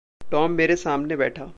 Tom 0.31 0.51
मेरे 0.51 0.75
सामने 0.75 1.15
बैठा। 1.15 1.49